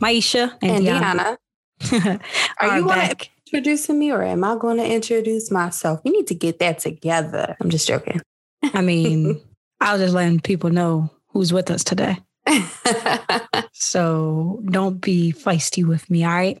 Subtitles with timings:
[0.00, 1.36] Maisha and, and, Deanna.
[1.80, 2.20] Deanna.
[2.60, 3.30] Are are you going to back.
[3.46, 6.00] introducing me or am I going to introduce myself?
[6.04, 7.54] We need to get that together.
[7.60, 8.22] I'm just joking.
[8.62, 9.40] I mean,
[9.80, 12.16] I was just letting people know who's with us today.
[13.78, 16.58] So don't be feisty with me, all right?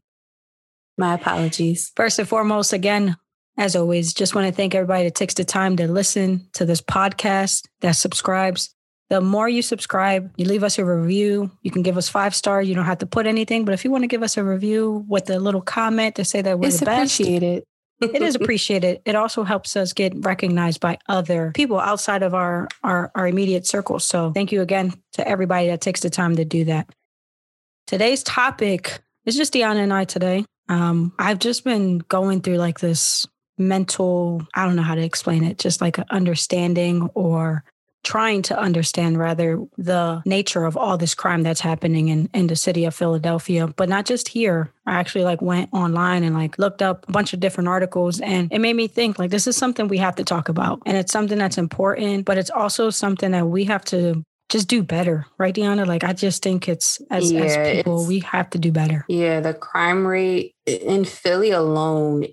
[0.98, 1.90] My apologies.
[1.96, 3.16] First and foremost, again,
[3.56, 6.82] as always, just want to thank everybody that takes the time to listen to this
[6.82, 8.74] podcast, that subscribes.
[9.08, 11.50] The more you subscribe, you leave us a review.
[11.62, 12.68] You can give us five stars.
[12.68, 15.04] You don't have to put anything, but if you want to give us a review
[15.08, 17.64] with a little comment to say that we're it's the best, appreciated.
[18.00, 19.00] it is appreciated.
[19.04, 23.66] It also helps us get recognized by other people outside of our, our our immediate
[23.66, 24.00] circle.
[24.00, 26.90] So thank you again to everybody that takes the time to do that.
[27.86, 30.44] Today's topic is just Deanna and I today.
[30.68, 33.26] Um, I've just been going through like this
[33.56, 37.64] mental, I don't know how to explain it, just like an understanding or
[38.06, 42.54] trying to understand rather the nature of all this crime that's happening in, in the
[42.54, 44.70] city of Philadelphia, but not just here.
[44.86, 48.52] I actually like went online and like looked up a bunch of different articles and
[48.52, 50.80] it made me think like this is something we have to talk about.
[50.86, 54.84] And it's something that's important, but it's also something that we have to just do
[54.84, 55.84] better, right, Deanna?
[55.84, 59.04] Like I just think it's as, Yeah, as people, we have to do better.
[59.08, 62.26] Yeah, the crime rate in Philly alone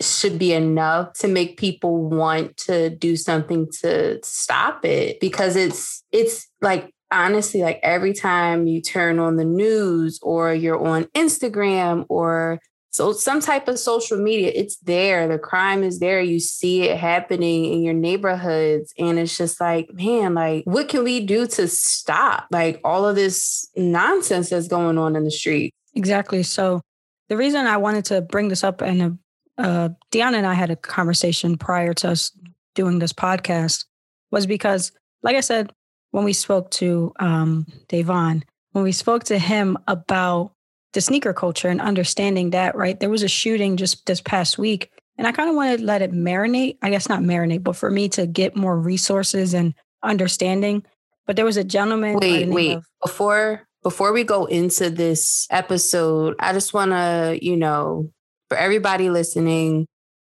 [0.00, 5.18] should be enough to make people want to do something to stop it.
[5.20, 10.84] Because it's it's like honestly like every time you turn on the news or you're
[10.84, 12.58] on Instagram or
[12.90, 15.28] so some type of social media it's there.
[15.28, 16.20] The crime is there.
[16.20, 18.92] You see it happening in your neighborhoods.
[18.98, 23.16] And it's just like man like what can we do to stop like all of
[23.16, 25.72] this nonsense that's going on in the street?
[25.94, 26.42] Exactly.
[26.42, 26.82] So
[27.28, 29.18] the reason I wanted to bring this up and
[29.58, 32.30] uh, Deanna and I had a conversation prior to us
[32.74, 33.84] doing this podcast
[34.30, 35.72] was because, like I said,
[36.10, 40.52] when we spoke to um, Devon, when we spoke to him about
[40.92, 44.90] the sneaker culture and understanding that, right, there was a shooting just this past week.
[45.18, 46.76] And I kind of wanted to let it marinate.
[46.82, 50.84] I guess not marinate, but for me to get more resources and understanding.
[51.26, 52.16] But there was a gentleman.
[52.20, 52.76] Wait, wait.
[52.76, 58.10] of- Before before we go into this episode, I just want to, you know,
[58.48, 59.86] for everybody listening,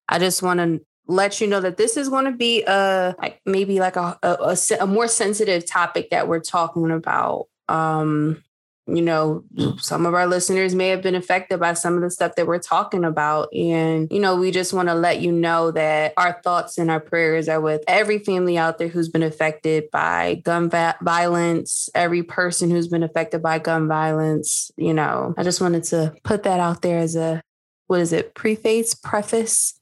[0.08, 3.40] I just want to let you know that this is going to be a like
[3.46, 7.46] maybe like a, a a a more sensitive topic that we're talking about.
[7.70, 8.44] Um,
[8.88, 9.44] you know,
[9.80, 12.60] some of our listeners may have been affected by some of the stuff that we're
[12.60, 13.50] talking about.
[13.54, 17.00] And, you know, we just want to let you know that our thoughts and our
[17.00, 22.22] prayers are with every family out there who's been affected by gun va- violence, every
[22.22, 24.70] person who's been affected by gun violence.
[24.78, 27.42] You know, I just wanted to put that out there as a,
[27.88, 29.80] what is it, preface, preface?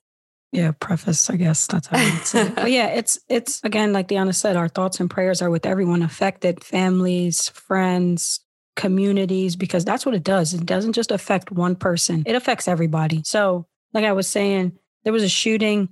[0.52, 2.56] yeah preface i guess that's how would say it.
[2.56, 6.03] but yeah it's it's again like deanna said our thoughts and prayers are with everyone
[6.03, 8.40] affected families friends
[8.75, 10.56] communities because that's what it does.
[10.56, 12.24] It doesn't just affect one person.
[12.25, 13.22] It affects everybody.
[13.24, 15.90] So like i was saying there was a shooting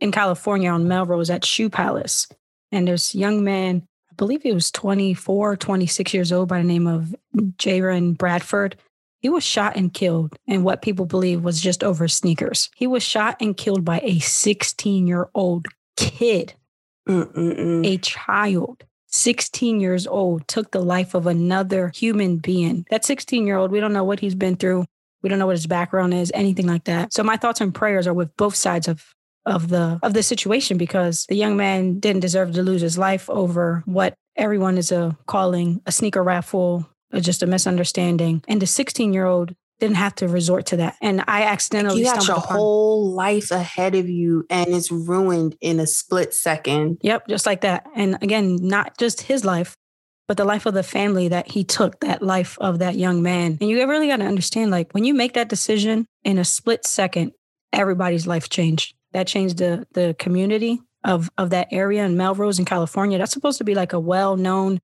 [0.00, 2.28] in california on melrose at shoe palace
[2.72, 6.86] and this young man i believe he was 24 26 years old by the name
[6.86, 7.14] of
[7.56, 8.76] jaron bradford
[9.24, 12.68] he was shot and killed in what people believe was just over sneakers.
[12.76, 16.52] He was shot and killed by a 16 year old kid,
[17.08, 17.86] Mm-mm-mm.
[17.86, 18.84] a child.
[19.06, 22.84] 16 years old took the life of another human being.
[22.90, 24.84] That 16 year old, we don't know what he's been through.
[25.22, 27.14] We don't know what his background is, anything like that.
[27.14, 29.14] So my thoughts and prayers are with both sides of
[29.46, 33.30] of the of the situation because the young man didn't deserve to lose his life
[33.30, 36.86] over what everyone is uh, calling a sneaker raffle,
[37.22, 38.42] just a misunderstanding.
[38.48, 40.96] And the 16 year old didn't have to resort to that.
[41.02, 42.56] And I accidentally You got your upon.
[42.56, 46.98] whole life ahead of you and it's ruined in a split second.
[47.02, 47.86] Yep, just like that.
[47.94, 49.76] And again, not just his life,
[50.28, 53.58] but the life of the family that he took, that life of that young man.
[53.60, 56.86] And you really got to understand like when you make that decision in a split
[56.86, 57.32] second,
[57.72, 58.94] everybody's life changed.
[59.12, 63.18] That changed the the community of of that area in Melrose in California.
[63.18, 64.80] That's supposed to be like a well-known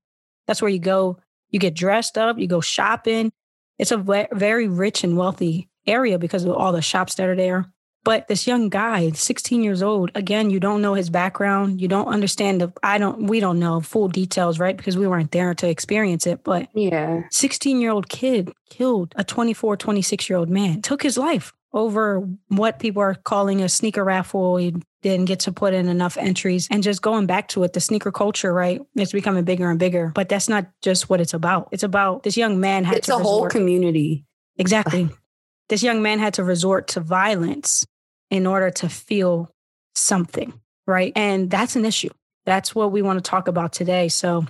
[0.50, 1.16] that's where you go,
[1.50, 3.32] you get dressed up, you go shopping.
[3.78, 3.96] It's a
[4.32, 7.72] very rich and wealthy area because of all the shops that are there.
[8.02, 11.82] But this young guy, 16 years old, again, you don't know his background.
[11.82, 14.76] You don't understand the, I don't, we don't know full details, right?
[14.76, 16.42] Because we weren't there to experience it.
[16.42, 17.22] But Yeah.
[17.30, 22.28] 16 year old kid killed a 24, 26 year old man, took his life over
[22.48, 24.54] what people are calling a sneaker raffle.
[24.54, 27.80] We didn't get to put in enough entries and just going back to it, the
[27.80, 28.80] sneaker culture, right?
[28.96, 30.12] It's becoming bigger and bigger.
[30.14, 31.68] But that's not just what it's about.
[31.72, 32.98] It's about this young man had to.
[32.98, 34.24] It's a whole community.
[34.58, 35.08] Exactly.
[35.68, 37.86] this young man had to resort to violence
[38.30, 39.50] in order to feel
[39.94, 40.52] something,
[40.86, 41.12] right?
[41.16, 42.10] And that's an issue.
[42.44, 44.08] That's what we want to talk about today.
[44.08, 44.46] So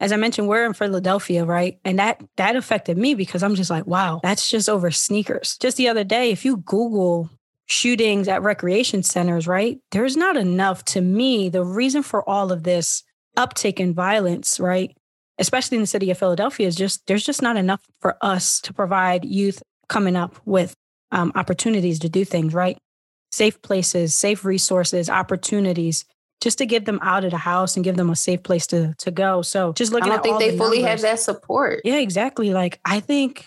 [0.00, 1.78] as I mentioned, we're in Philadelphia, right?
[1.84, 5.56] And that that affected me because I'm just like, wow, that's just over sneakers.
[5.58, 7.30] Just the other day, if you Google
[7.66, 9.78] shootings at recreation centers, right?
[9.90, 11.48] There's not enough to me.
[11.48, 13.02] The reason for all of this
[13.36, 14.94] uptick in violence, right?
[15.38, 18.72] Especially in the city of Philadelphia, is just there's just not enough for us to
[18.72, 20.74] provide youth coming up with
[21.12, 22.76] um, opportunities to do things, right?
[23.32, 26.04] Safe places, safe resources, opportunities
[26.40, 28.94] just to get them out of the house and give them a safe place to
[28.98, 29.42] to go.
[29.42, 31.80] So just looking I don't think they the fully numbers, have that support.
[31.84, 32.52] Yeah, exactly.
[32.52, 33.46] Like I think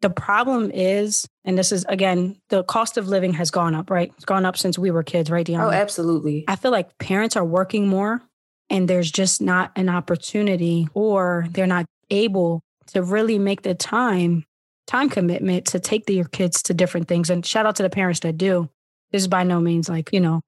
[0.00, 4.12] the problem is, and this is again, the cost of living has gone up, right?
[4.16, 5.66] It's gone up since we were kids, right, oh, Deanna?
[5.66, 6.44] Oh, absolutely.
[6.48, 8.22] I feel like parents are working more
[8.70, 14.44] and there's just not an opportunity or they're not able to really make the time
[14.86, 17.90] time commitment to take the, your kids to different things and shout out to the
[17.90, 18.70] parents that do
[19.12, 20.40] this is by no means like you know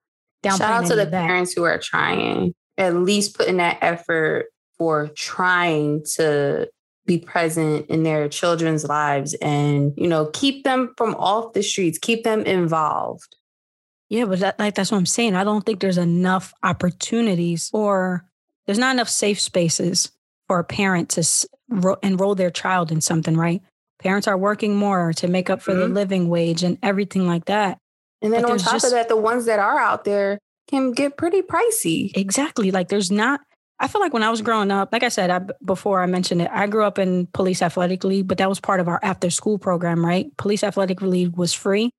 [0.44, 4.46] shout out to the parents who are trying at least putting that effort
[4.78, 6.68] for trying to
[7.06, 11.98] be present in their children's lives and you know keep them from off the streets
[11.98, 13.36] keep them involved.
[14.08, 15.34] Yeah but that, like that's what i'm saying.
[15.34, 18.24] I don't think there's enough opportunities or
[18.66, 20.12] there's not enough safe spaces
[20.46, 23.62] for a parent to s- ro- enroll their child in something right?
[23.98, 25.80] Parents are working more to make up for mm-hmm.
[25.80, 27.78] the living wage and everything like that
[28.22, 30.38] and then on top just, of that the ones that are out there
[30.68, 33.40] can get pretty pricey exactly like there's not
[33.82, 36.42] I feel like when I was growing up, like I said I, before I mentioned
[36.42, 39.30] it, I grew up in police athletic league, but that was part of our after
[39.30, 40.26] school program, right?
[40.36, 41.90] Police athletic league was free.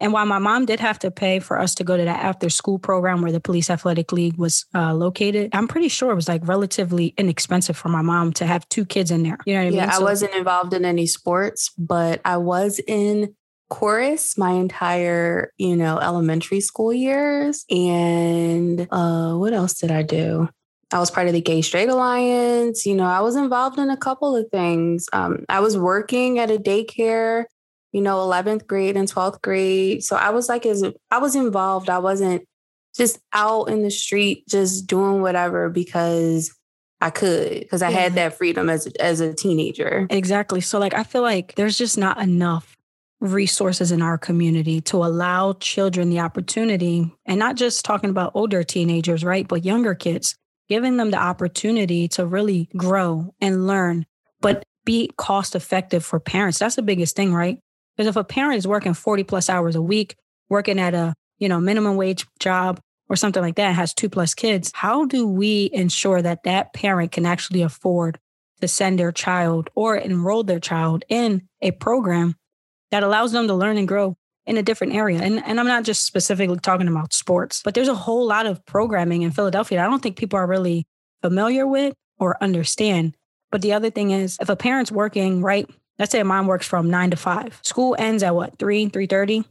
[0.00, 2.50] And while my mom did have to pay for us to go to that after
[2.50, 6.28] school program where the police athletic league was uh, located, I'm pretty sure it was
[6.28, 9.38] like relatively inexpensive for my mom to have two kids in there.
[9.46, 9.90] You know what I yeah, mean?
[9.90, 13.34] Yeah, I wasn't involved in any sports, but I was in
[13.68, 17.64] chorus my entire, you know, elementary school years.
[17.70, 20.48] And uh, what else did I do?
[20.92, 22.86] I was part of the Gay Straight Alliance.
[22.86, 25.08] You know, I was involved in a couple of things.
[25.12, 27.44] Um, I was working at a daycare,
[27.92, 30.04] you know, 11th grade and 12th grade.
[30.04, 32.46] So I was like, as I was involved, I wasn't
[32.96, 36.54] just out in the street, just doing whatever because
[37.00, 37.98] I could, because I yeah.
[37.98, 40.06] had that freedom as, as a teenager.
[40.08, 40.60] Exactly.
[40.60, 42.75] So, like, I feel like there's just not enough
[43.20, 48.62] resources in our community to allow children the opportunity and not just talking about older
[48.62, 49.48] teenagers, right?
[49.48, 50.36] But younger kids
[50.68, 54.04] giving them the opportunity to really grow and learn,
[54.40, 56.58] but be cost effective for parents.
[56.58, 57.58] That's the biggest thing, right?
[57.96, 60.16] Because if a parent is working 40 plus hours a week,
[60.48, 64.34] working at a, you know, minimum wage job or something like that, has two plus
[64.34, 68.18] kids, how do we ensure that that parent can actually afford
[68.60, 72.34] to send their child or enroll their child in a program
[72.90, 74.16] that allows them to learn and grow
[74.46, 75.20] in a different area.
[75.20, 78.64] And, and I'm not just specifically talking about sports, but there's a whole lot of
[78.64, 80.86] programming in Philadelphia that I don't think people are really
[81.22, 83.16] familiar with or understand.
[83.50, 85.68] But the other thing is if a parent's working, right?
[85.98, 87.58] Let's say a mom works from nine to five.
[87.62, 89.44] School ends at what, three, three thirty?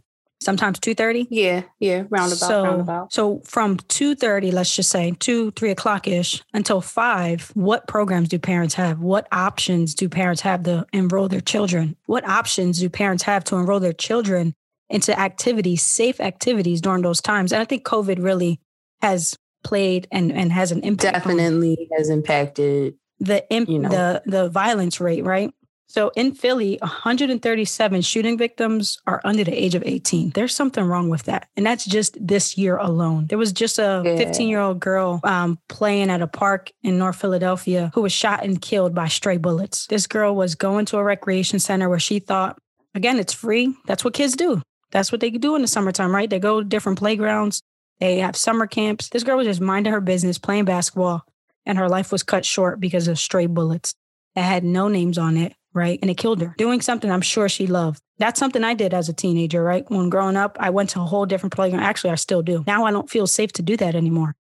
[0.45, 1.27] Sometimes two thirty.
[1.29, 2.35] Yeah, yeah, roundabout.
[2.35, 3.11] So, roundabout.
[3.13, 7.51] so from two thirty, let's just say two, three o'clock ish until five.
[7.55, 8.99] What programs do parents have?
[8.99, 11.95] What options do parents have to enroll their children?
[12.05, 14.53] What options do parents have to enroll their children
[14.89, 17.51] into activities, safe activities during those times.
[17.51, 18.59] And I think COVID really
[19.01, 21.25] has played and, and has an impact.
[21.25, 23.89] Definitely has impacted the imp- you know.
[23.89, 25.51] the the violence rate, right?
[25.87, 30.31] So in Philly, 137 shooting victims are under the age of 18.
[30.31, 31.47] There's something wrong with that.
[31.55, 33.27] And that's just this year alone.
[33.27, 37.15] There was just a 15 year old girl um, playing at a park in North
[37.17, 39.87] Philadelphia who was shot and killed by stray bullets.
[39.87, 42.57] This girl was going to a recreation center where she thought,
[42.93, 43.73] again, it's free.
[43.85, 44.61] That's what kids do.
[44.91, 46.29] That's what they do in the summertime, right?
[46.29, 47.61] They go to different playgrounds.
[47.99, 49.09] They have summer camps.
[49.09, 51.23] This girl was just minding her business, playing basketball,
[51.65, 53.93] and her life was cut short because of stray bullets
[54.35, 55.99] that had no names on it, right?
[56.01, 56.55] And it killed her.
[56.57, 58.01] Doing something I'm sure she loved.
[58.17, 59.85] That's something I did as a teenager, right?
[59.89, 61.83] When growing up, I went to a whole different playground.
[61.83, 62.63] Actually, I still do.
[62.65, 64.35] Now I don't feel safe to do that anymore.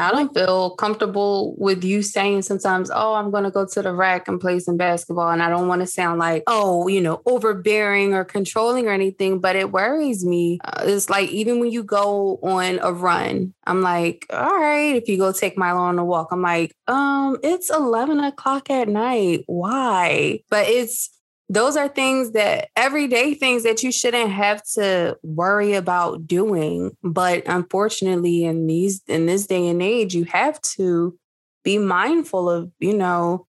[0.00, 3.92] I don't feel comfortable with you saying sometimes, oh, I'm going to go to the
[3.92, 5.30] rack and play some basketball.
[5.30, 9.40] And I don't want to sound like, oh, you know, overbearing or controlling or anything,
[9.40, 10.58] but it worries me.
[10.64, 15.08] Uh, it's like even when you go on a run, I'm like, all right, if
[15.08, 19.44] you go take Milo on a walk, I'm like, um, it's 11 o'clock at night.
[19.46, 20.40] Why?
[20.48, 21.10] But it's,
[21.50, 27.42] those are things that everyday things that you shouldn't have to worry about doing but
[27.46, 31.18] unfortunately in these in this day and age you have to
[31.64, 33.46] be mindful of you know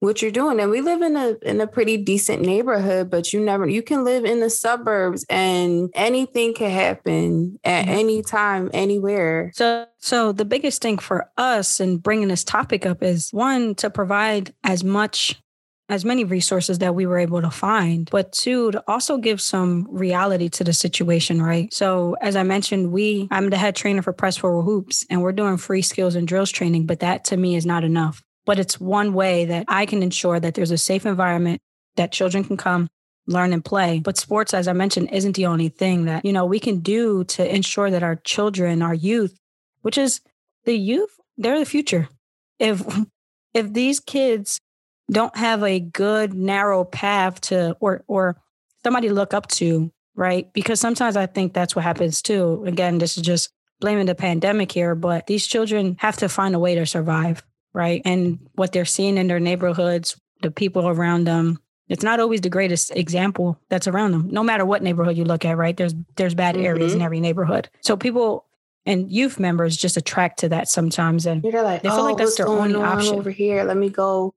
[0.00, 0.60] what you're doing.
[0.60, 4.04] And we live in a in a pretty decent neighborhood, but you never you can
[4.04, 7.94] live in the suburbs and anything can happen at mm-hmm.
[7.94, 9.50] any time, anywhere.
[9.54, 13.90] So so the biggest thing for us in bringing this topic up is one to
[13.90, 15.40] provide as much
[15.88, 19.86] as many resources that we were able to find, but two, to also give some
[19.90, 21.72] reality to the situation, right?
[21.72, 25.32] So, as I mentioned, we, I'm the head trainer for Press Forward Hoops, and we're
[25.32, 28.80] doing free skills and drills training, but that to me is not enough but it's
[28.80, 31.60] one way that I can ensure that there's a safe environment
[31.96, 32.88] that children can come
[33.26, 34.00] learn and play.
[34.00, 37.24] But sports, as I mentioned, isn't the only thing that, you know, we can do
[37.24, 39.38] to ensure that our children, our youth,
[39.82, 40.22] which is
[40.64, 42.08] the youth, they're the future.
[42.58, 42.82] If
[43.52, 44.60] if these kids
[45.10, 48.40] don't have a good narrow path to or or
[48.82, 50.52] somebody to look up to, right?
[50.52, 52.64] Because sometimes I think that's what happens too.
[52.66, 53.50] Again, this is just
[53.80, 58.02] blaming the pandemic here, but these children have to find a way to survive right?
[58.04, 62.50] And what they're seeing in their neighborhoods, the people around them, it's not always the
[62.50, 64.28] greatest example that's around them.
[64.30, 65.76] No matter what neighborhood you look at, right?
[65.76, 66.66] There's there's bad mm-hmm.
[66.66, 67.70] areas in every neighborhood.
[67.80, 68.44] So people
[68.84, 72.16] and youth members just attract to that sometimes, and you're like, they feel oh, like
[72.18, 73.64] that's their only option over here.
[73.64, 74.34] Let me go,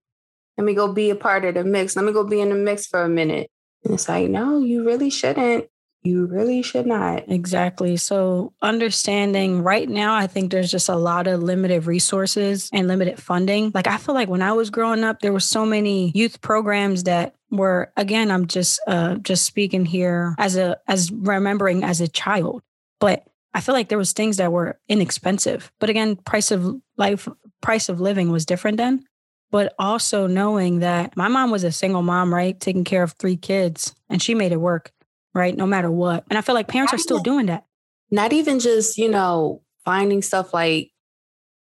[0.61, 1.95] let me go be a part of the mix.
[1.95, 3.49] Let me go be in the mix for a minute.
[3.83, 5.67] And it's like, no, you really shouldn't
[6.03, 7.23] you really should not.
[7.27, 7.95] Exactly.
[7.95, 13.21] So, understanding right now, I think there's just a lot of limited resources and limited
[13.21, 13.71] funding.
[13.73, 17.03] Like, I feel like when I was growing up, there were so many youth programs
[17.03, 22.07] that were, again, I'm just, uh, just speaking here as a, as remembering as a
[22.07, 22.63] child,
[22.99, 25.71] but I feel like there was things that were inexpensive.
[25.79, 27.27] But again, price of life,
[27.61, 29.05] price of living was different then.
[29.51, 32.57] But also knowing that my mom was a single mom, right?
[32.59, 34.91] Taking care of three kids and she made it work
[35.33, 35.55] right?
[35.55, 36.25] No matter what.
[36.29, 37.65] And I feel like parents are still doing that.
[38.09, 40.91] Not even just, you know, finding stuff like,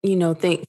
[0.03, 0.63] you know, think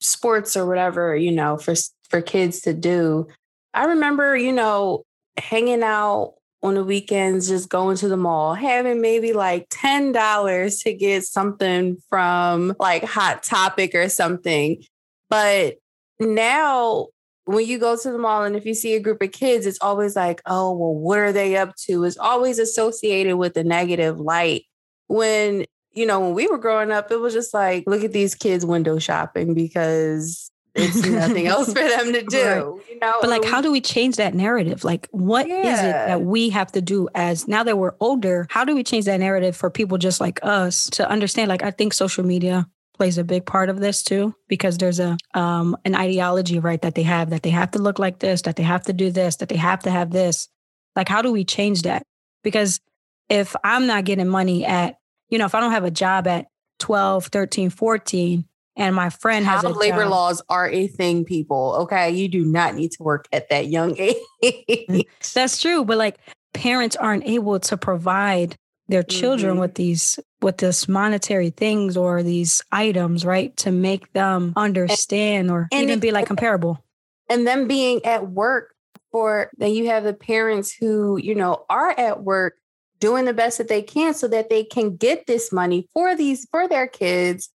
[0.00, 1.74] sports or whatever, you know, for
[2.08, 3.28] for kids to do.
[3.74, 5.04] I remember, you know,
[5.36, 10.94] hanging out on the weekends, just going to the mall, having maybe like $10 to
[10.94, 14.82] get something from like Hot Topic or something.
[15.28, 15.76] But
[16.20, 17.08] now
[17.48, 19.78] when you go to the mall and if you see a group of kids, it's
[19.80, 22.04] always like, oh, well, what are they up to?
[22.04, 24.66] It's always associated with the negative light.
[25.06, 28.34] When, you know, when we were growing up, it was just like, look at these
[28.34, 32.44] kids window shopping because it's nothing else for them to do.
[32.44, 32.90] Right.
[32.90, 33.14] You know?
[33.22, 34.84] But like how do we change that narrative?
[34.84, 35.72] Like what yeah.
[35.72, 38.46] is it that we have to do as now that we're older?
[38.50, 41.48] How do we change that narrative for people just like us to understand?
[41.48, 42.68] Like I think social media
[42.98, 46.94] plays a big part of this too because there's a um an ideology right that
[46.94, 49.36] they have that they have to look like this that they have to do this
[49.36, 50.48] that they have to have this.
[50.94, 52.02] Like how do we change that?
[52.42, 52.80] Because
[53.28, 54.96] if i'm not getting money at
[55.28, 56.46] you know if i don't have a job at
[56.78, 58.44] 12 13 14
[58.76, 62.10] and my friend has a labor job, laws are a thing people okay?
[62.10, 63.96] You do not need to work at that young
[64.42, 65.06] age.
[65.34, 66.18] that's true but like
[66.54, 68.56] parents aren't able to provide
[68.88, 69.60] their children mm-hmm.
[69.60, 75.68] with these with this monetary things or these items right to make them understand or
[75.72, 76.82] and even be like comparable.
[77.28, 78.74] and them being at work
[79.10, 82.54] for then you have the parents who you know are at work
[83.00, 86.46] doing the best that they can so that they can get this money for these
[86.50, 87.50] for their kids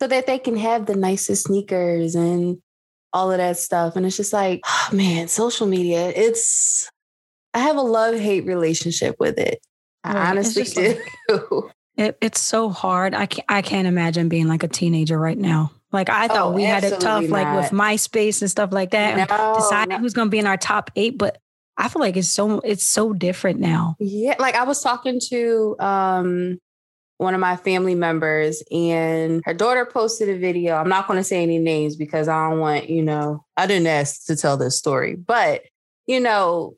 [0.00, 2.58] so that they can have the nicest sneakers and
[3.12, 3.96] all of that stuff.
[3.96, 6.90] And it's just like oh man social media it's
[7.52, 9.60] i have a love hate relationship with it.
[10.02, 11.00] I honestly do.
[11.28, 13.14] Like, it, it's so hard.
[13.14, 15.72] I can't, I can't imagine being like a teenager right now.
[15.92, 17.30] Like I thought oh, we had it tough, not.
[17.30, 19.16] like with MySpace and stuff like that.
[19.30, 19.98] No, deciding no.
[19.98, 21.38] who's going to be in our top eight, but
[21.76, 23.96] I feel like it's so it's so different now.
[24.00, 26.58] Yeah, like I was talking to um
[27.18, 30.74] one of my family members and her daughter posted a video.
[30.74, 33.86] I'm not going to say any names because I don't want, you know, I didn't
[33.86, 35.62] ask to tell this story, but
[36.06, 36.74] you know,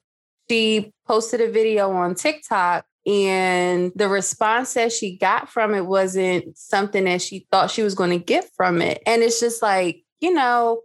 [0.51, 6.59] she posted a video on TikTok and the response that she got from it wasn't
[6.59, 9.01] something that she thought she was going to get from it.
[9.07, 10.83] And it's just like, you know,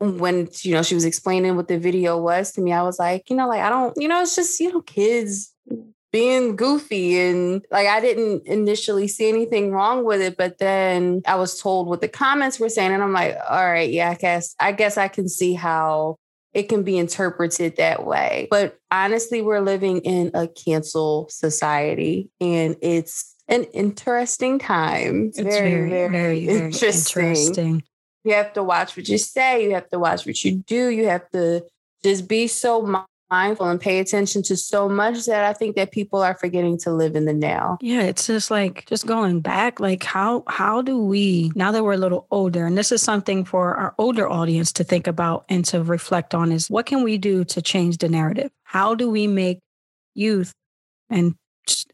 [0.00, 3.30] when you know she was explaining what the video was to me, I was like,
[3.30, 5.54] you know, like I don't, you know, it's just, you know, kids
[6.12, 11.36] being goofy and like I didn't initially see anything wrong with it, but then I
[11.36, 14.56] was told what the comments were saying and I'm like, all right, yeah, I guess
[14.58, 16.16] I guess I can see how
[16.52, 18.48] it can be interpreted that way.
[18.50, 25.26] But honestly, we're living in a cancel society and it's an interesting time.
[25.26, 27.28] It's very, very, very, very interesting.
[27.28, 27.82] interesting.
[28.24, 31.06] You have to watch what you say, you have to watch what you do, you
[31.06, 31.64] have to
[32.02, 36.20] just be so mindful and pay attention to so much that I think that people
[36.20, 37.78] are forgetting to live in the now.
[37.80, 41.92] Yeah, it's just like just going back, like how how do we now that we're
[41.92, 45.64] a little older, and this is something for our older audience to think about and
[45.66, 48.50] to reflect on is what can we do to change the narrative?
[48.64, 49.60] How do we make
[50.14, 50.52] youth
[51.08, 51.34] and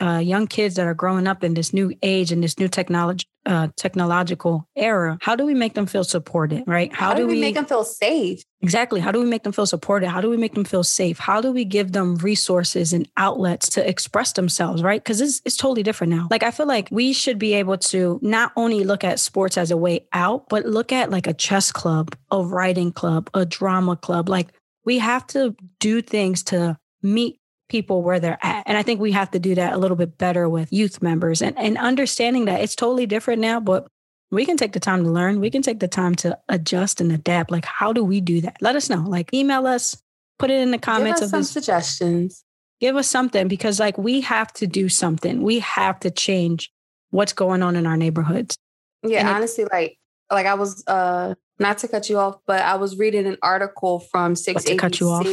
[0.01, 3.27] uh, young kids that are growing up in this new age and this new technology
[3.47, 6.93] uh, technological era how do we make them feel supported right?
[6.93, 8.43] How, how do, do we, we make them feel safe?
[8.63, 9.01] Exactly.
[9.01, 10.09] How do we make them feel supported?
[10.09, 11.19] How do we make them feel safe?
[11.19, 15.03] How do we give them resources and outlets to express themselves right?
[15.03, 16.29] Because it's, it's totally different now.
[16.31, 19.71] Like i feel like we should be able to not only look at sports as
[19.71, 23.97] a way out but look at like a chess club a writing club a drama
[23.97, 24.29] club.
[24.29, 24.49] Like
[24.85, 28.65] we have to do things to meet people where they're at.
[28.67, 31.43] And I think we have to do that a little bit better with youth members
[31.43, 33.87] and, and understanding that it's totally different now, but
[34.31, 35.41] we can take the time to learn.
[35.41, 37.51] We can take the time to adjust and adapt.
[37.51, 38.57] Like, how do we do that?
[38.61, 39.05] Let us know.
[39.07, 40.01] Like, email us,
[40.39, 41.51] put it in the comments Give us of some this.
[41.51, 42.45] suggestions.
[42.81, 45.43] Give us something because, like, we have to do something.
[45.43, 46.73] We have to change
[47.11, 48.57] what's going on in our neighborhoods.
[49.03, 49.99] Yeah, and honestly, it, like,
[50.31, 54.01] like I was uh not to cut you off, but I was reading an article
[54.01, 55.27] from Six to cut you off.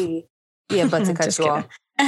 [0.69, 1.67] Yeah, but to cut you off.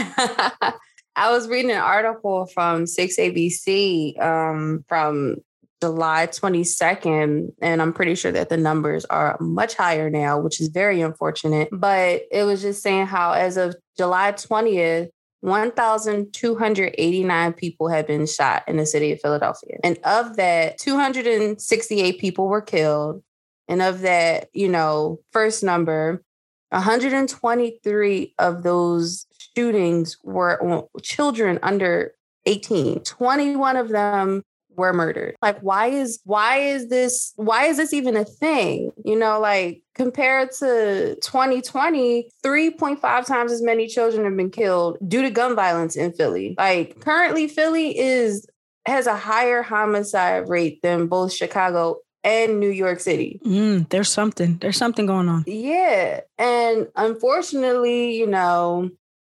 [1.17, 5.37] I was reading an article from 6ABC um, from
[5.81, 10.69] July 22nd, and I'm pretty sure that the numbers are much higher now, which is
[10.69, 11.69] very unfortunate.
[11.71, 15.09] But it was just saying how, as of July 20th,
[15.41, 19.77] 1,289 people had been shot in the city of Philadelphia.
[19.83, 23.21] And of that, 268 people were killed.
[23.67, 26.23] And of that, you know, first number,
[26.69, 29.24] 123 of those
[29.55, 32.13] shootings were children under
[32.45, 32.99] 18.
[33.01, 34.43] 21 of them
[34.77, 35.35] were murdered.
[35.41, 38.91] Like why is why is this why is this even a thing?
[39.03, 45.21] You know, like compared to 2020, 3.5 times as many children have been killed due
[45.21, 46.55] to gun violence in Philly.
[46.57, 48.45] Like currently Philly is
[48.85, 53.39] has a higher homicide rate than both Chicago and New York City.
[53.45, 54.57] Mm, there's something.
[54.57, 55.43] There's something going on.
[55.47, 56.21] Yeah.
[56.37, 58.89] And unfortunately, you know,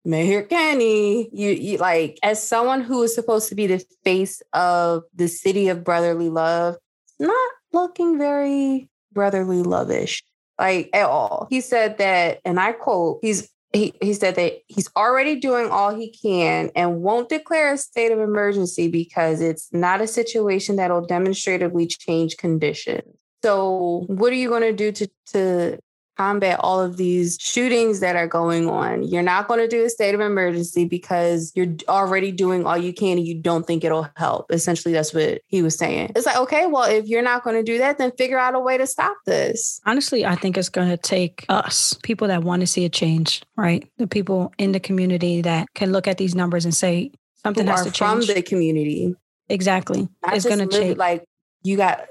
[0.08, 5.02] Mayor Kenney, you, you like as someone who is supposed to be the face of
[5.14, 6.76] the city of brotherly love,
[7.20, 10.22] not looking very brotherly lovish,
[10.58, 11.46] like at all.
[11.50, 15.94] He said that, and I quote, he's he, he said that he's already doing all
[15.94, 21.04] he can and won't declare a state of emergency because it's not a situation that'll
[21.04, 23.14] demonstratively change conditions.
[23.44, 25.78] So, what are you going to do to to
[26.18, 29.04] combat all of these shootings that are going on.
[29.04, 32.92] You're not going to do a state of emergency because you're already doing all you
[32.92, 34.50] can and you don't think it'll help.
[34.50, 36.12] Essentially, that's what he was saying.
[36.16, 38.60] It's like, okay, well, if you're not going to do that, then figure out a
[38.60, 39.80] way to stop this.
[39.86, 43.42] Honestly, I think it's going to take us, people that want to see a change,
[43.56, 43.88] right?
[43.98, 47.12] The people in the community that can look at these numbers and say
[47.44, 48.26] something Who has to change.
[48.26, 49.14] From the community.
[49.48, 50.08] Exactly.
[50.24, 50.96] Not it's going to change.
[50.98, 51.24] Like
[51.62, 52.06] you got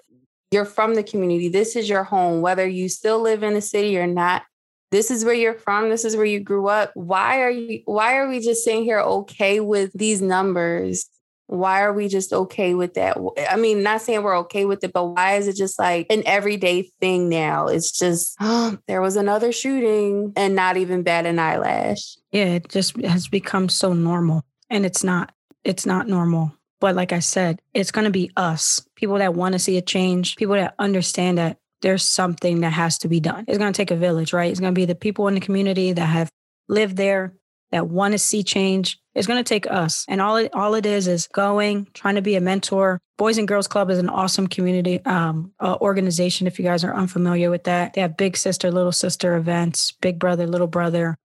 [0.52, 1.50] you're from the community.
[1.50, 4.44] This is your home, whether you still live in the city or not.
[4.92, 5.90] This is where you're from.
[5.90, 6.92] This is where you grew up.
[6.94, 11.10] Why are you why are we just sitting here okay with these numbers?
[11.48, 13.18] Why are we just okay with that?
[13.50, 16.24] I mean, not saying we're okay with it, but why is it just like an
[16.26, 17.68] everyday thing now?
[17.68, 22.18] It's just, oh, there was another shooting and not even bat an eyelash.
[22.32, 24.44] Yeah, it just has become so normal.
[24.70, 25.32] And it's not,
[25.64, 26.57] it's not normal.
[26.80, 29.82] But like I said, it's going to be us, people that want to see a
[29.82, 33.46] change, people that understand that there's something that has to be done.
[33.48, 34.52] It's going to take a village, right?
[34.52, 36.30] It's going to be the people in the community that have
[36.68, 37.34] lived there,
[37.72, 39.00] that want to see change.
[39.14, 40.06] It's going to take us.
[40.08, 43.00] And all it, all it is is going, trying to be a mentor.
[43.18, 46.48] Boys and Girls Club is an awesome community um, uh, organization.
[46.48, 50.20] If you guys are unfamiliar with that, they have big sister, little sister events, big
[50.20, 51.18] brother, little brother.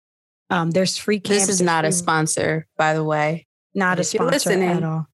[0.49, 1.47] Um, there's free camps.
[1.47, 3.45] This is not free, a sponsor, by the way.
[3.73, 5.07] Not if a sponsor at all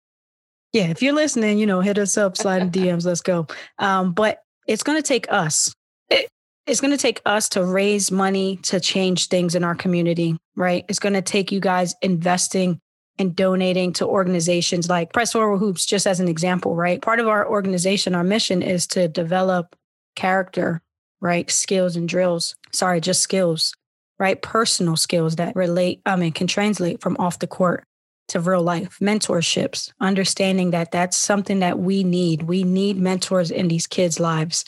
[0.73, 3.47] yeah, if you're listening, you know, hit us up, slide in DMs, let's go.
[3.77, 5.73] Um, but it's going to take us.
[6.09, 6.29] It,
[6.67, 10.85] it's going to take us to raise money to change things in our community, right?
[10.87, 12.79] It's going to take you guys investing
[13.17, 17.01] and donating to organizations like Press Forward Hoops, just as an example, right?
[17.01, 19.75] Part of our organization, our mission is to develop
[20.15, 20.81] character,
[21.19, 21.49] right?
[21.49, 22.55] Skills and drills.
[22.71, 23.73] Sorry, just skills,
[24.19, 24.41] right?
[24.41, 27.83] Personal skills that relate, I mean, can translate from off the court
[28.29, 32.43] to real life mentorships understanding that that's something that we need.
[32.43, 34.65] We need mentors in these kids lives.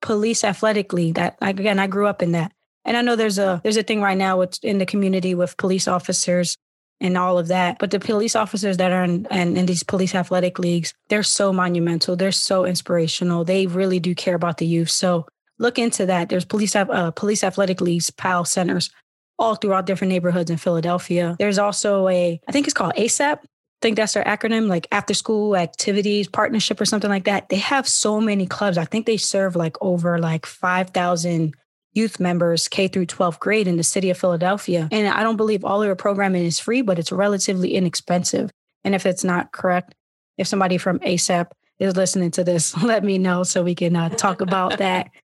[0.00, 2.52] Police Athletic League that again i grew up in that.
[2.84, 5.56] And i know there's a there's a thing right now with in the community with
[5.56, 6.56] police officers
[7.00, 10.14] and all of that but the police officers that are in, in, in these police
[10.14, 12.16] athletic leagues they're so monumental.
[12.16, 13.44] They're so inspirational.
[13.44, 14.90] They really do care about the youth.
[14.90, 15.26] So
[15.58, 16.28] look into that.
[16.28, 18.90] There's police uh, police athletic leagues pal centers
[19.38, 21.36] all throughout different neighborhoods in Philadelphia.
[21.38, 23.38] There's also a, I think it's called ASAP.
[23.38, 27.48] I think that's their acronym, like after school activities partnership or something like that.
[27.48, 28.76] They have so many clubs.
[28.76, 31.54] I think they serve like over like 5,000
[31.92, 34.88] youth members K through 12th grade in the city of Philadelphia.
[34.90, 38.50] And I don't believe all of their programming is free, but it's relatively inexpensive.
[38.84, 39.94] And if it's not correct,
[40.36, 44.08] if somebody from ASAP is listening to this, let me know so we can uh,
[44.10, 45.10] talk about that.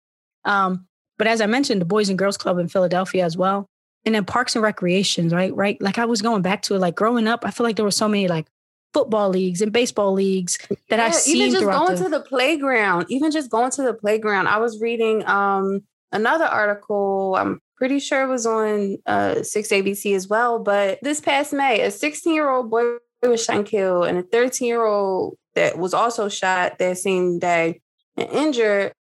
[0.45, 3.69] Um, but as I mentioned, the Boys and Girls Club in Philadelphia as well
[4.05, 5.55] and then parks and recreations, right?
[5.55, 5.81] Right.
[5.81, 7.91] Like I was going back to it, like growing up, I feel like there were
[7.91, 8.47] so many like
[8.93, 10.57] football leagues and baseball leagues
[10.89, 11.39] that yeah, I see.
[11.39, 14.47] Even just going the- to the playground, even just going to the playground.
[14.47, 17.35] I was reading um another article.
[17.37, 20.59] I'm pretty sure it was on uh 6 ABC as well.
[20.59, 24.23] But this past May, a 16 year old boy was shot and killed, and a
[24.23, 27.81] 13 year old that was also shot that same day
[28.17, 28.93] and injured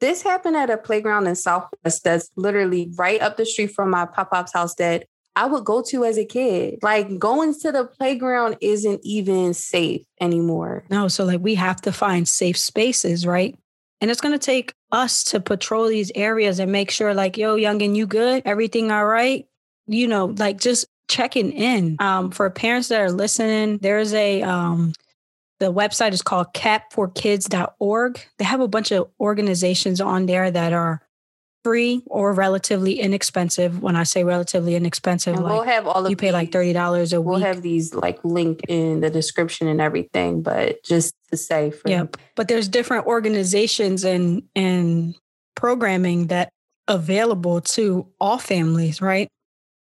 [0.00, 4.06] this happened at a playground in Southwest that's literally right up the street from my
[4.06, 6.80] pop pop's house that I would go to as a kid.
[6.82, 10.84] Like going to the playground isn't even safe anymore.
[10.90, 13.56] No, so like we have to find safe spaces, right?
[14.00, 17.56] And it's going to take us to patrol these areas and make sure, like, yo,
[17.56, 18.42] youngin, you good?
[18.46, 19.46] Everything all right?
[19.86, 21.96] You know, like just checking in.
[21.98, 24.94] Um, for parents that are listening, there's a um,
[25.60, 28.20] the website is called cap4kids.org.
[28.38, 31.02] They have a bunch of organizations on there that are
[31.62, 33.82] free or relatively inexpensive.
[33.82, 36.52] When I say relatively inexpensive, and like we'll have all of you pay these, like
[36.52, 37.44] thirty dollars a we'll week.
[37.44, 41.88] We'll have these like linked in the description and everything, but just to say, for
[41.88, 42.06] yeah.
[42.34, 45.14] But there's different organizations and and
[45.54, 46.48] programming that
[46.88, 49.28] available to all families, right?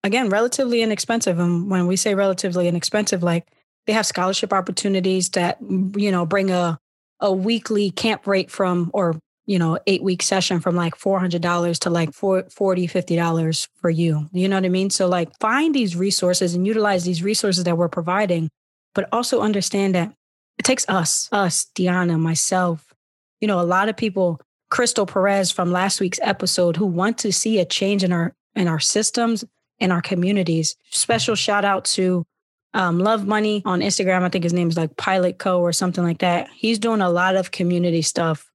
[0.04, 1.38] Again, relatively inexpensive.
[1.38, 3.46] And when we say relatively inexpensive, like
[3.88, 6.78] they have scholarship opportunities that, you know, bring a,
[7.20, 11.90] a weekly camp rate from, or, you know, eight week session from like $400 to
[11.90, 14.30] like 40 $50 for you.
[14.34, 14.90] You know what I mean?
[14.90, 18.50] So like find these resources and utilize these resources that we're providing,
[18.94, 20.14] but also understand that
[20.60, 22.94] it takes us, us, Deanna, myself,
[23.40, 27.32] you know, a lot of people, Crystal Perez from last week's episode who want to
[27.32, 29.46] see a change in our in our systems
[29.80, 30.76] in our communities.
[30.90, 32.26] Special shout out to
[32.78, 34.22] um, Love Money on Instagram.
[34.22, 36.48] I think his name is like Pilot Co or something like that.
[36.56, 38.50] He's doing a lot of community stuff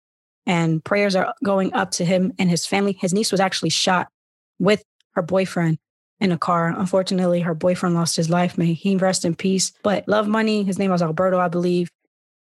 [0.46, 2.96] and prayers are going up to him and his family.
[3.00, 4.06] His niece was actually shot
[4.61, 5.78] with her boyfriend
[6.20, 6.68] in a car.
[6.68, 8.56] Unfortunately, her boyfriend lost his life.
[8.56, 9.72] May he rest in peace.
[9.82, 11.90] But Love Money, his name was Alberto, I believe.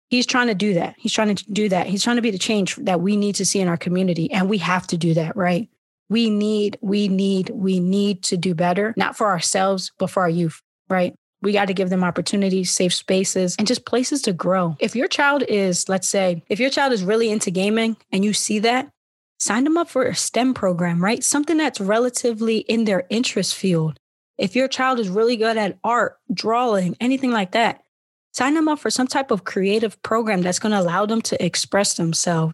[0.09, 0.95] He's trying to do that.
[0.97, 1.87] He's trying to do that.
[1.87, 4.29] He's trying to be the change that we need to see in our community.
[4.31, 5.69] And we have to do that, right?
[6.09, 10.29] We need, we need, we need to do better, not for ourselves, but for our
[10.29, 11.15] youth, right?
[11.41, 14.75] We got to give them opportunities, safe spaces, and just places to grow.
[14.79, 18.33] If your child is, let's say, if your child is really into gaming and you
[18.33, 18.89] see that,
[19.39, 21.23] sign them up for a STEM program, right?
[21.23, 23.97] Something that's relatively in their interest field.
[24.37, 27.83] If your child is really good at art, drawing, anything like that,
[28.33, 31.45] sign them up for some type of creative program that's going to allow them to
[31.45, 32.53] express themselves.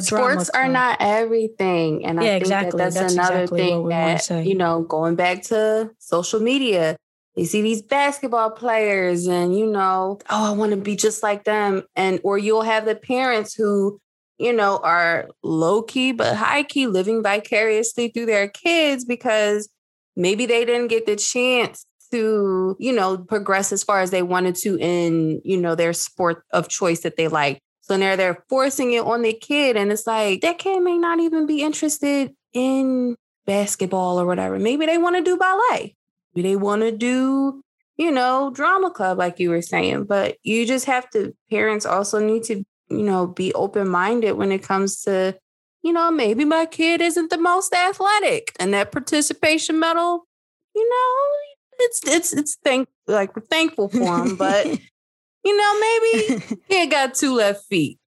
[0.00, 2.06] Sports are not everything.
[2.06, 2.78] And I think exactly.
[2.78, 6.96] that that's, that's another exactly thing that, you know, going back to social media,
[7.36, 11.44] they see these basketball players and you know oh i want to be just like
[11.44, 11.82] them.
[11.96, 14.00] And or you'll have the parents who
[14.38, 19.68] you know are low key but high key living vicariously through their kids because
[20.16, 24.54] maybe they didn't get the chance to you know progress as far as they wanted
[24.54, 27.58] to in you know their sport of choice that they like.
[27.84, 31.18] So now they're forcing it on the kid and it's like that kid may not
[31.20, 34.58] even be interested in basketball or whatever.
[34.58, 35.96] Maybe they want to do ballet
[36.34, 37.62] Maybe they want to do,
[37.96, 40.04] you know, drama club, like you were saying.
[40.04, 44.52] But you just have to, parents also need to, you know, be open minded when
[44.52, 45.36] it comes to,
[45.82, 50.26] you know, maybe my kid isn't the most athletic and that participation medal,
[50.74, 54.66] you know, it's, it's, it's thank, like we're thankful for him, but,
[55.44, 57.98] you know, maybe he got two left feet.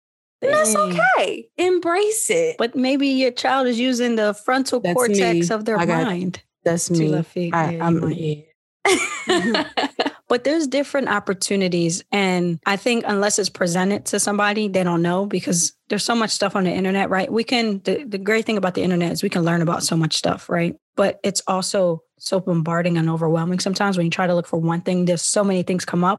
[0.42, 1.48] And that's okay.
[1.58, 2.58] Embrace it.
[2.58, 5.56] But maybe your child is using the frontal that's cortex me.
[5.56, 6.42] of their mind.
[6.66, 7.08] That's me.
[7.08, 7.54] Left feet.
[7.54, 8.02] I, I'm
[10.28, 12.04] but there's different opportunities.
[12.12, 16.32] And I think unless it's presented to somebody, they don't know because there's so much
[16.32, 17.32] stuff on the internet, right?
[17.32, 19.96] We can, the, the great thing about the internet is we can learn about so
[19.96, 20.76] much stuff, right?
[20.96, 24.82] But it's also so bombarding and overwhelming sometimes when you try to look for one
[24.82, 26.18] thing, there's so many things come up.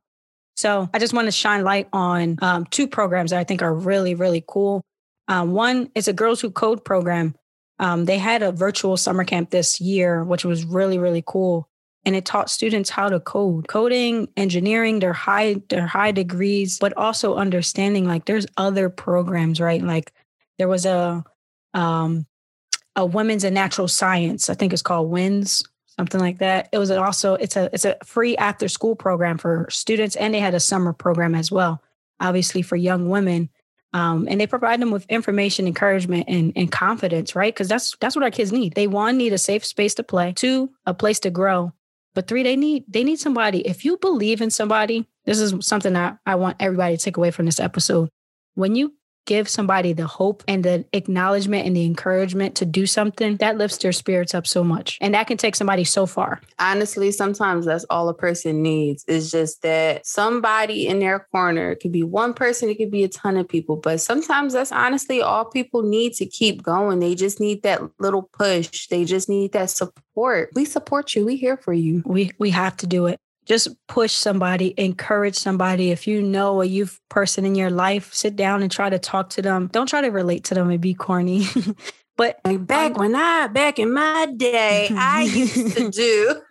[0.57, 3.75] So I just want to shine light on um, two programs that I think are
[3.75, 4.83] really, really cool.
[5.29, 7.35] Um, one is a Girls Who Code program
[7.79, 11.69] um, they had a virtual summer camp this year, which was really, really cool.
[12.05, 16.97] And it taught students how to code, coding, engineering, their high, their high degrees, but
[16.97, 19.83] also understanding like there's other programs, right?
[19.83, 20.13] Like
[20.59, 21.25] there was a
[21.75, 22.27] um
[22.95, 25.63] a women's and natural science, I think it's called WINS,
[25.99, 26.69] something like that.
[26.73, 30.41] It was also it's a it's a free after school program for students, and they
[30.41, 31.83] had a summer program as well,
[32.21, 33.51] obviously for young women.
[33.97, 37.55] Um, and they provide them with information, encouragement, and, and confidence, right?
[37.55, 38.75] Because that's that's what our kids need.
[38.75, 41.73] They one need a safe space to play, two a place to grow,
[42.15, 43.67] but three they need they need somebody.
[43.67, 47.31] If you believe in somebody, this is something that I want everybody to take away
[47.31, 48.11] from this episode.
[48.55, 48.93] When you
[49.27, 53.79] give somebody the hope and the acknowledgement and the encouragement to do something, that lifts
[53.79, 54.99] their spirits up so much.
[55.01, 56.41] And that can take somebody so far.
[56.59, 61.73] Honestly, sometimes that's all a person needs is just that somebody in their corner.
[61.73, 64.73] It could be one person, it could be a ton of people, but sometimes that's
[64.73, 67.01] honestly all people need to keep going.
[67.01, 68.87] They just need that little push.
[68.89, 70.51] They just need that support.
[70.55, 71.27] We support you.
[71.27, 72.03] We here for you.
[72.07, 75.91] We we have to do it just push somebody, encourage somebody.
[75.93, 79.31] If you know a youth person in your life, sit down and try to talk
[79.31, 79.69] to them.
[79.73, 81.47] Don't try to relate to them and be corny.
[82.17, 86.43] but like back when I, back in my day, I used to do.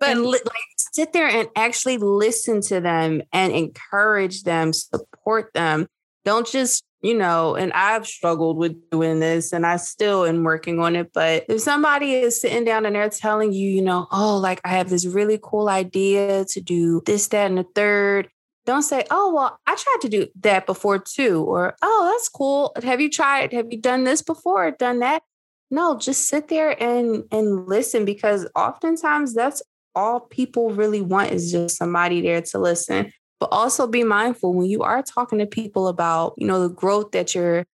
[0.00, 5.86] but li- like sit there and actually listen to them and encourage them, support them.
[6.24, 10.80] Don't just you know, and I've struggled with doing this and I still am working
[10.80, 11.12] on it.
[11.12, 14.70] But if somebody is sitting down and they're telling you, you know, oh, like I
[14.70, 18.30] have this really cool idea to do this, that, and the third,
[18.64, 21.44] don't say, oh, well, I tried to do that before too.
[21.44, 22.72] Or, oh, that's cool.
[22.82, 23.52] Have you tried?
[23.52, 24.70] Have you done this before?
[24.70, 25.22] Done that?
[25.70, 29.60] No, just sit there and and listen because oftentimes that's
[29.94, 34.66] all people really want is just somebody there to listen but also be mindful when
[34.66, 37.66] you are talking to people about, you know, the growth that you're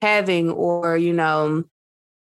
[0.00, 1.64] having or, you know,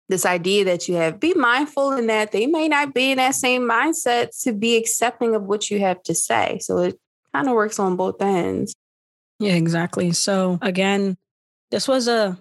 [0.09, 3.35] this idea that you have, be mindful in that they may not be in that
[3.35, 6.59] same mindset to be accepting of what you have to say.
[6.61, 6.98] So it
[7.35, 8.74] kind of works on both ends.
[9.38, 10.12] Yeah, exactly.
[10.12, 11.16] So again,
[11.70, 12.38] this was a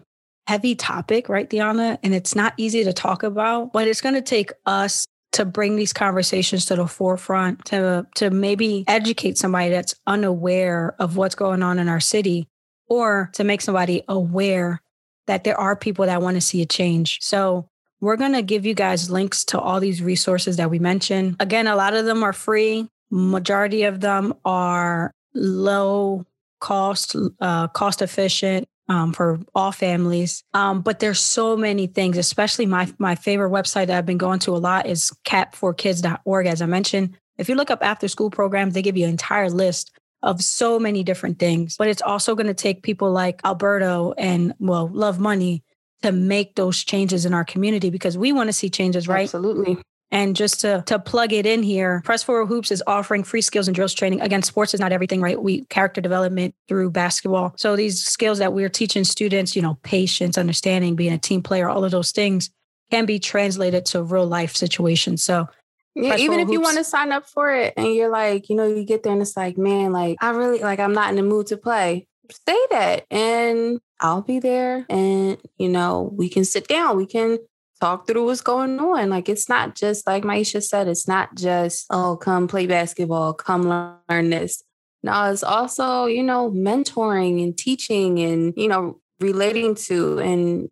[0.47, 1.97] heavy topic, right, Deanna?
[2.03, 5.75] And it's not easy to talk about, but it's going to take us to bring
[5.75, 11.63] these conversations to the forefront to to maybe educate somebody that's unaware of what's going
[11.63, 12.47] on in our city
[12.87, 14.81] or to make somebody aware
[15.27, 17.19] that there are people that want to see a change.
[17.21, 17.67] So
[18.01, 21.37] we're going to give you guys links to all these resources that we mentioned.
[21.39, 22.89] Again, a lot of them are free.
[23.11, 26.25] Majority of them are low
[26.59, 30.43] cost, uh, cost efficient, um, for all families.
[30.53, 34.39] Um, but there's so many things, especially my my favorite website that I've been going
[34.39, 36.45] to a lot is cap4kids.org.
[36.45, 39.49] As I mentioned, if you look up after school programs, they give you an entire
[39.49, 39.91] list
[40.23, 41.77] of so many different things.
[41.77, 45.63] But it's also going to take people like Alberto and well, Love Money
[46.01, 49.23] to make those changes in our community because we want to see changes, right?
[49.23, 49.77] Absolutely.
[50.11, 53.67] And just to to plug it in here, Press Forward Hoops is offering free skills
[53.69, 54.19] and drills training.
[54.19, 55.41] Again, sports is not everything, right?
[55.41, 57.53] We character development through basketball.
[57.55, 61.69] So these skills that we're teaching students, you know, patience, understanding, being a team player,
[61.69, 62.49] all of those things
[62.91, 65.23] can be translated to real life situations.
[65.23, 65.47] So
[65.95, 66.53] yeah, even if hoops.
[66.53, 69.13] you want to sign up for it and you're like, you know, you get there
[69.13, 72.07] and it's like, man, like I really like I'm not in the mood to play.
[72.47, 76.97] Say that and I'll be there and you know, we can sit down.
[76.97, 77.39] We can
[77.81, 79.09] talk through what's going on.
[79.09, 83.63] Like it's not just like Maisha said, it's not just, oh, come play basketball, come
[84.09, 84.63] learn this.
[85.03, 90.69] No, it's also, you know, mentoring and teaching and, you know, relating to and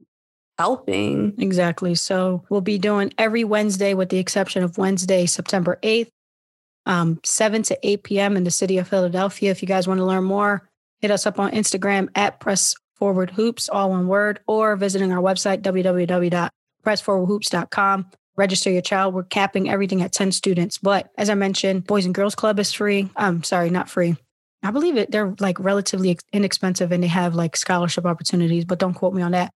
[0.59, 1.33] helping.
[1.39, 1.95] Exactly.
[1.95, 6.11] So we'll be doing every Wednesday with the exception of Wednesday, September 8th,
[6.85, 8.37] um, 7 to 8 p.m.
[8.37, 9.49] in the city of Philadelphia.
[9.49, 10.69] If you guys want to learn more,
[10.99, 15.21] hit us up on Instagram at press forward hoops, all one word, or visiting our
[15.21, 16.49] website, www
[16.89, 18.09] pressforwardhoops.com.
[18.35, 19.13] Register your child.
[19.13, 20.77] We're capping everything at 10 students.
[20.77, 23.09] But as I mentioned, Boys and Girls Club is free.
[23.15, 24.15] I'm sorry, not free.
[24.63, 25.11] I believe it.
[25.11, 29.31] They're like relatively inexpensive and they have like scholarship opportunities, but don't quote me on
[29.31, 29.51] that.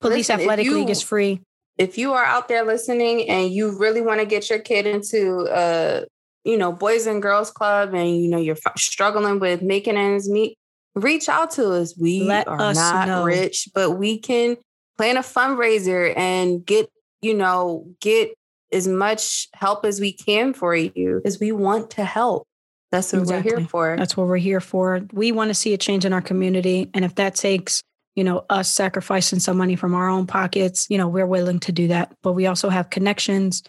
[0.00, 1.40] Police Listen, Athletic you, League is free.
[1.76, 5.40] If you are out there listening and you really want to get your kid into
[5.48, 6.04] uh
[6.44, 10.56] you know, Boys and Girls Club and you know you're struggling with making ends meet,
[10.94, 11.94] reach out to us.
[11.98, 13.24] We Let are not know.
[13.24, 14.56] rich, but we can
[14.98, 16.90] plan a fundraiser and get,
[17.22, 18.34] you know, get
[18.72, 22.46] as much help as we can for you because we want to help.
[22.90, 23.52] That's what exactly.
[23.52, 23.96] we're here for.
[23.96, 25.00] That's what we're here for.
[25.12, 26.90] We want to see a change in our community.
[26.94, 27.82] And if that takes,
[28.16, 31.72] you know, us sacrificing some money from our own pockets, you know, we're willing to
[31.72, 32.14] do that.
[32.22, 33.62] But we also have connections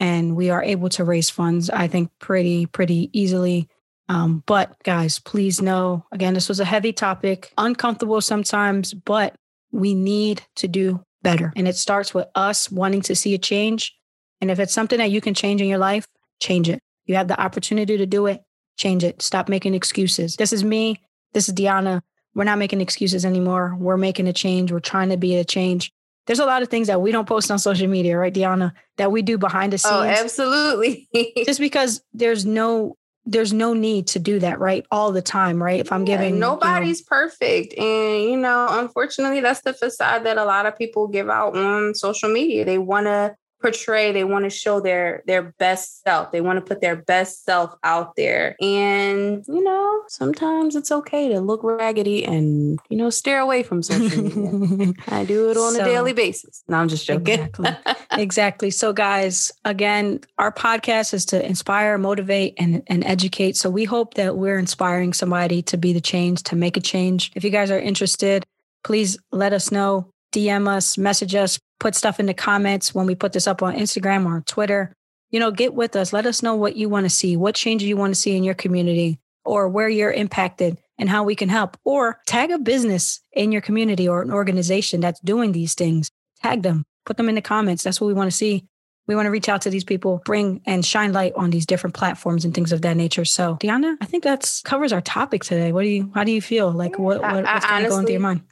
[0.00, 3.68] and we are able to raise funds, I think, pretty, pretty easily.
[4.08, 9.34] Um, but guys, please know again, this was a heavy topic, uncomfortable sometimes, but
[9.74, 11.52] we need to do better.
[11.56, 13.92] And it starts with us wanting to see a change.
[14.40, 16.06] And if it's something that you can change in your life,
[16.40, 16.80] change it.
[17.06, 18.42] You have the opportunity to do it,
[18.76, 19.20] change it.
[19.20, 20.36] Stop making excuses.
[20.36, 21.00] This is me.
[21.32, 22.02] This is Deanna.
[22.34, 23.76] We're not making excuses anymore.
[23.78, 24.70] We're making a change.
[24.70, 25.92] We're trying to be a change.
[26.26, 29.12] there's a lot of things that we don't post on social media, right, Deanna, that
[29.12, 30.18] we do behind the oh, scenes.
[30.18, 31.08] Oh, absolutely.
[31.44, 35.80] just because there's no there's no need to do that right all the time right?
[35.80, 40.38] If i'm giving nobody's you know, perfect and you know unfortunately that's the facade that
[40.38, 42.64] a lot of people give out on social media.
[42.64, 46.30] They want to portray they want to show their their best self.
[46.32, 48.56] They want to put their best self out there.
[48.60, 53.82] And you know sometimes it's okay to look raggedy and you know stare away from
[53.82, 54.92] social media.
[55.08, 56.62] I do it on so, a daily basis.
[56.68, 57.40] No i'm just joking.
[57.40, 57.70] Exactly.
[58.22, 58.70] exactly.
[58.70, 63.56] So guys again our podcast is to inspire motivate and, and educate.
[63.56, 67.32] So we hope that we're inspiring somebody to be the change to make a change.
[67.34, 68.44] If you guys are interested
[68.82, 73.14] please let us know DM us, message us, put stuff in the comments when we
[73.14, 74.92] put this up on Instagram or Twitter.
[75.30, 76.12] You know, get with us.
[76.12, 78.44] Let us know what you want to see, what changes you want to see in
[78.44, 81.76] your community, or where you're impacted and how we can help.
[81.84, 86.10] Or tag a business in your community or an organization that's doing these things.
[86.42, 87.82] Tag them, put them in the comments.
[87.82, 88.64] That's what we want to see.
[89.06, 91.94] We want to reach out to these people, bring and shine light on these different
[91.94, 93.26] platforms and things of that nature.
[93.26, 95.72] So, Deanna, I think that covers our topic today.
[95.72, 96.10] What do you?
[96.14, 96.72] How do you feel?
[96.72, 98.42] Like, what, what what's kind of going through your mind?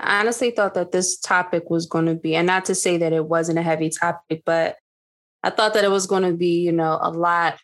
[0.00, 3.12] I honestly thought that this topic was going to be, and not to say that
[3.12, 4.76] it wasn't a heavy topic, but
[5.42, 7.58] I thought that it was going to be, you know, a lot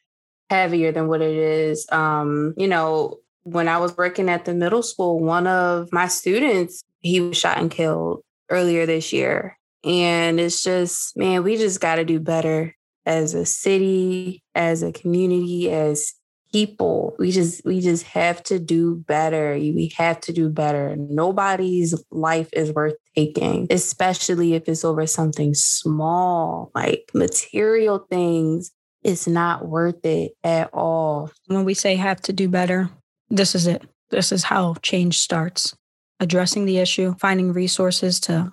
[0.51, 1.87] heavier than what it is.
[1.91, 6.83] Um, you know, when I was working at the middle school, one of my students,
[7.01, 9.57] he was shot and killed earlier this year.
[9.85, 14.93] And it's just, man, we just got to do better as a city, as a
[14.93, 16.13] community, as
[16.53, 17.15] people.
[17.19, 19.55] We just we just have to do better.
[19.55, 20.97] We have to do better.
[20.97, 26.71] Nobody's life is worth taking especially if it's over something small.
[26.75, 31.31] Like material things it's not worth it at all.
[31.47, 32.91] When we say have to do better
[33.31, 33.83] this is it.
[34.11, 35.75] This is how change starts.
[36.21, 38.53] Addressing the issue finding resources to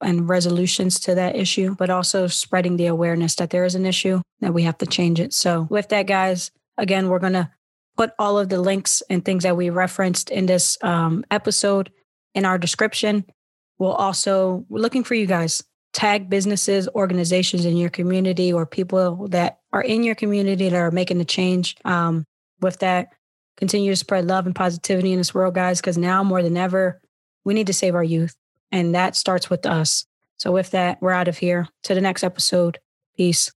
[0.00, 4.20] and resolutions to that issue, but also spreading the awareness that there is an issue
[4.40, 5.32] that we have to change it.
[5.32, 7.50] So, with that, guys, Again, we're going to
[7.96, 11.90] put all of the links and things that we referenced in this um, episode
[12.34, 13.24] in our description.
[13.78, 15.62] We'll also, we're looking for you guys.
[15.92, 20.90] Tag businesses, organizations in your community, or people that are in your community that are
[20.90, 21.76] making the change.
[21.84, 22.24] Um,
[22.60, 23.08] with that,
[23.56, 27.00] continue to spread love and positivity in this world, guys, because now more than ever,
[27.44, 28.36] we need to save our youth.
[28.70, 30.04] And that starts with us.
[30.36, 31.68] So, with that, we're out of here.
[31.84, 32.78] To the next episode.
[33.16, 33.50] Peace.